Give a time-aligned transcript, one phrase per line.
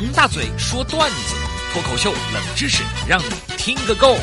[0.00, 1.34] 王大嘴说段子，
[1.72, 3.24] 脱口秀冷知识，让你
[3.56, 4.14] 听个够。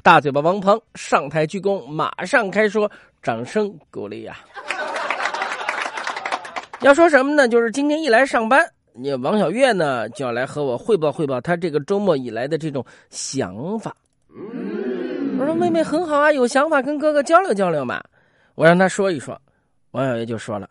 [0.00, 2.88] 大嘴巴王鹏上台鞠躬，马上开说，
[3.20, 4.36] 掌声鼓励呀！
[6.82, 7.48] 要说什么呢？
[7.48, 13.92] 就是今天一来上班，你王小月呢就要来和我汇报汇报她这个周末以来的这种想法。
[15.36, 18.00] 我说妹妹很好啊，有想法跟哥哥交流交流嘛。
[18.54, 19.36] 我让她说一说，
[19.94, 20.68] 王小月就说了。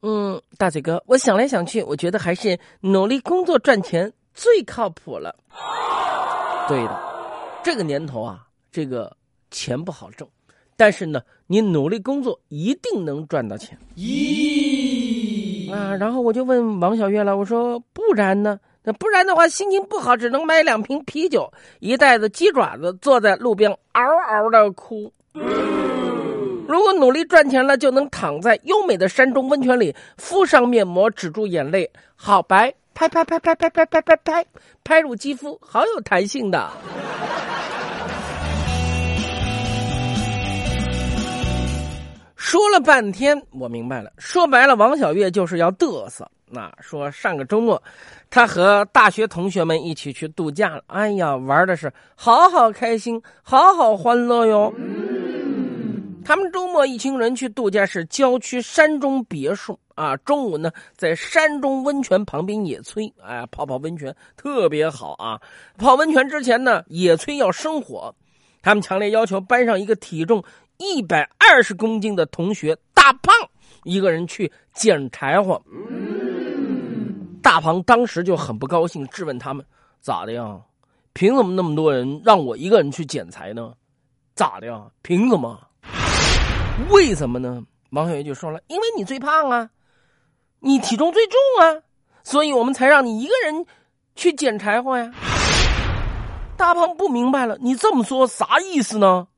[0.00, 5.36] 嗯，大嘴哥，我想来想去，我觉得还是努力工作赚钱最靠谱了。
[6.66, 6.98] 对的，
[7.62, 9.14] 这个年头啊，这个
[9.50, 10.26] 钱不好挣，
[10.74, 13.78] 但是呢，你努力工作一定能赚到钱。
[13.94, 15.94] 咦啊！
[15.94, 18.58] 然后我就问王小月了，我说不然呢？
[18.82, 25.12] 那不然的话，心情不好，只能买两瓶啤酒，一袋子鸡爪子，坐在路边嗷嗷的哭。
[26.72, 34.46] 如果努力赚钱了，就能躺在优美的山中温泉里，敷上面膜，止住眼泪，好白，拍拍拍拍拍拍拍拍拍，
[34.82, 36.70] 拍入肌肤，好有弹性的。
[42.36, 46.26] 说了半天，我明白了，说白了，王小月就是要嘚瑟。
[46.54, 47.82] 那说上个周末，
[48.30, 54.72] 他和大学同学们一起去度假了，哎呀，玩的是好好开心，好好欢乐哟。
[56.24, 60.16] 他们周末一群人去度假，是郊区山中别墅啊。
[60.18, 65.40] 中午呢，在山中温泉旁边野炊，哎，泡泡温泉特别好啊。
[65.76, 68.14] 泡温泉之前呢，野炊要生火，
[68.62, 70.42] 他们强烈要求班上一个体重
[70.78, 73.34] 一百二十公斤的同学大胖
[73.82, 75.60] 一个人去捡柴火。
[77.42, 79.66] 大胖当时就很不高兴，质问他们
[80.00, 80.60] ：“咋的呀？
[81.12, 83.74] 凭什么那么多人让我一个人去捡柴呢？
[84.36, 84.86] 咋的呀？
[85.02, 85.60] 凭什么？”
[86.90, 87.62] 为什么呢？
[87.90, 89.68] 王小月就说了：“因为你最胖啊，
[90.60, 91.82] 你体重最重啊，
[92.24, 93.66] 所以我们才让你一个人
[94.14, 95.12] 去捡柴火呀。”
[96.56, 99.28] 大胖不明白了，你这么说啥意思呢？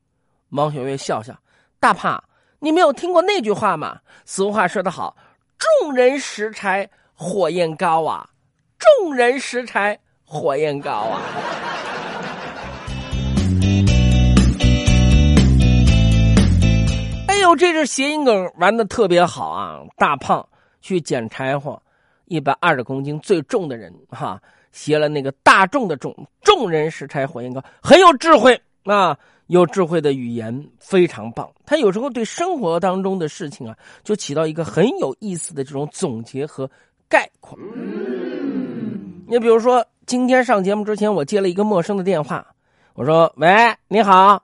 [0.49, 1.35] 王小月笑笑
[1.79, 2.23] ：“大胖，
[2.59, 3.99] 你没有听过那句话吗？
[4.25, 5.17] 俗话说得好，
[5.57, 8.29] 众人拾柴火焰高啊，
[8.77, 11.21] 众人拾柴火焰高啊。”
[17.45, 19.79] 就这是谐音梗玩的特别好啊！
[19.97, 20.43] 大胖
[20.81, 21.79] 去捡柴火，
[22.25, 24.41] 一百二十公斤最重的人哈，
[24.71, 26.11] 携了那个大众的众，
[26.41, 29.15] 众人拾柴火焰高，很有智慧啊！
[29.45, 31.47] 有智慧的语言非常棒。
[31.67, 36.67] 他有时候对生活当中的事情啊，就起到一个很有意思的这种总结和
[37.07, 37.55] 概括。
[39.27, 42.43] 你比如说，今天上节目之前，我接了一个陌生的电话，
[42.95, 43.47] 我说：“喂，
[43.87, 44.41] 你好。”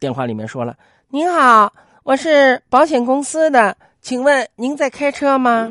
[0.00, 0.76] 电话里面说了
[1.10, 1.72] ：“你好。”
[2.02, 5.70] 我是保险公司的，请问您在开车吗？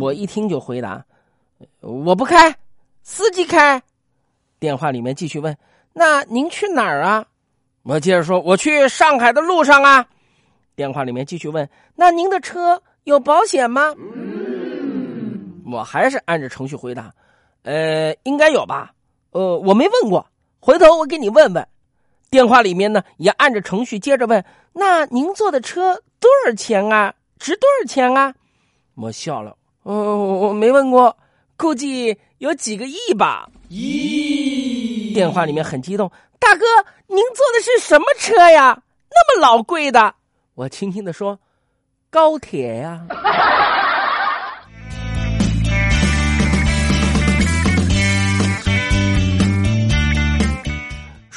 [0.00, 1.04] 我一听就回答
[1.80, 2.56] ：“我不开，
[3.04, 3.80] 司机开。”
[4.58, 5.56] 电话里面继续问
[5.94, 7.24] ：“那您去哪儿啊？”
[7.84, 10.04] 我接着说：“我去上海的路上啊。”
[10.74, 13.94] 电话里面继续问：“那您的车有保险吗？”
[15.70, 17.14] 我还是按着程序回答
[17.62, 18.92] ：“呃，应该有吧？
[19.30, 20.26] 呃，我没问过，
[20.58, 21.64] 回头我给你问问。”
[22.30, 24.44] 电话里面呢，也按着程序接着问
[24.74, 27.14] ：“那您坐的车多少钱啊？
[27.38, 28.34] 值多少钱啊？”
[28.96, 31.16] 我笑了，哦，我没问过，
[31.56, 33.48] 估计有几个亿吧。
[33.70, 35.14] 咦？
[35.14, 36.64] 电话里面很激动，大哥，
[37.06, 38.82] 您坐的是什么车呀？
[39.10, 40.14] 那么老贵的？
[40.54, 41.38] 我轻轻的说
[42.10, 43.06] ：“高铁呀。”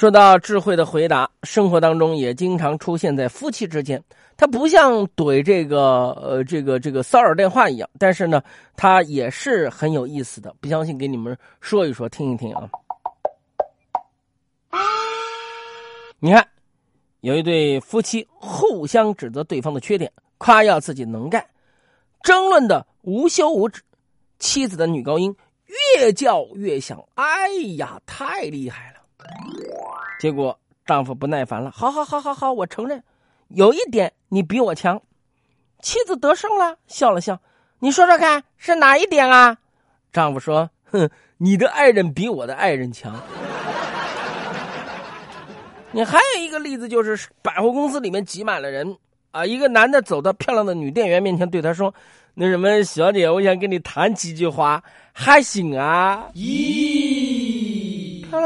[0.01, 4.03] 说到智慧的回答，生活当中也经常出现在夫妻之间。
[4.35, 8.41] 它不像怼这个呃这个这个骚扰电话一样，但是呢，
[8.75, 10.55] 它也是很有意思的。
[10.59, 12.67] 不相信，给你们说一说，听一听啊。
[16.17, 16.47] 你看，
[17.19, 21.45] 有一对夫妻互相指责对方的缺点，夸耀自己能干，
[22.23, 23.83] 争论的无休无止。
[24.39, 25.35] 妻子的女高音
[25.95, 29.00] 越叫越响，哎呀，太厉害了！
[30.19, 33.03] 结果丈夫不耐烦了，好好好好好，我承认，
[33.49, 35.01] 有一点你比我强。
[35.81, 37.39] 妻子得胜了，笑了笑，
[37.79, 39.57] 你说说看是哪一点啊？
[40.13, 43.15] 丈夫说：“哼，你的爱人比我的爱人强。”
[45.93, 48.95] 你还有一个例子就是百货公司里面挤满了人
[49.31, 51.93] 啊，一个男的走到漂亮的女店员面前，对她说
[52.35, 57.00] ：“那什么小姐，我想跟你谈几句话，还行啊？”咦，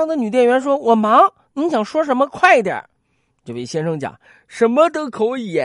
[0.05, 2.27] 那女店员说：“我忙。”你想说什么？
[2.27, 2.83] 快点
[3.45, 4.13] 这位先生讲
[4.47, 5.61] 什么都可以，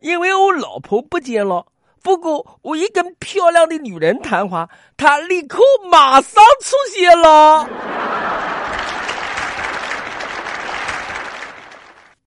[0.00, 1.66] 因为我老婆不见了，
[2.02, 5.60] 不过我一跟漂亮的女人谈话，她立刻
[5.90, 7.68] 马上出现了。